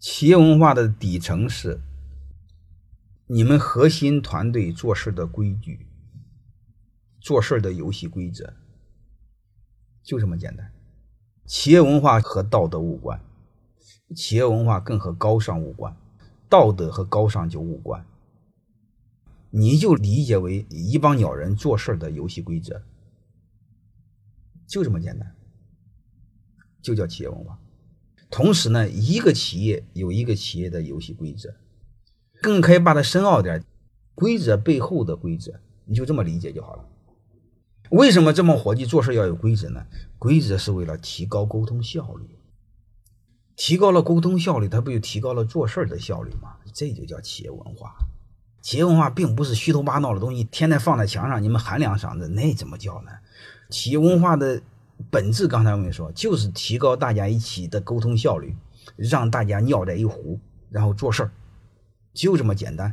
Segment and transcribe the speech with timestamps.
[0.00, 1.78] 企业文化的底层是
[3.26, 5.86] 你们核心团队做事的规矩，
[7.20, 8.54] 做事的游戏规则，
[10.02, 10.72] 就这么简单。
[11.44, 13.20] 企业文化和道德无关，
[14.16, 15.94] 企业文化更和高尚无关，
[16.48, 18.04] 道德和高尚就无关。
[19.50, 22.82] 你就理解为一帮鸟人做事的游戏规则，
[24.66, 25.36] 就这么简单，
[26.80, 27.60] 就叫企业文化。
[28.30, 31.52] 同时呢，一个企业有一个企业的游戏规则，
[32.40, 33.64] 更可以把它深奥点，
[34.14, 35.52] 规则背后的规则，
[35.84, 36.84] 你就这么理解就好了。
[37.90, 39.84] 为什么这么伙计做事要有规则呢？
[40.16, 42.38] 规则是为了提高沟通效率，
[43.56, 46.54] 提高了沟通效率，它不就提高了做事的效率吗？
[46.72, 47.96] 这就叫企业文化。
[48.62, 53.10] 企业文化并不是虚头巴脑的东西，天天放在墙上，你们喊两嗓子，那怎么叫呢？
[53.70, 54.62] 企业文化的
[55.10, 58.56] 本质，刚才我跟你说，就是提高大家一起的沟通效率，
[58.96, 61.30] 让大家尿在一壶，然后做事儿，
[62.12, 62.92] 就这么简单。